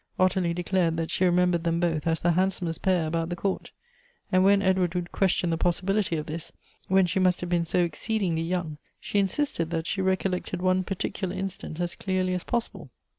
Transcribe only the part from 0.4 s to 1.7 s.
de clared that she remembered